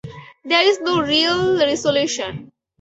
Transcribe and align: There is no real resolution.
There 0.43 0.63
is 0.67 0.81
no 0.81 1.03
real 1.03 1.59
resolution. 1.59 2.51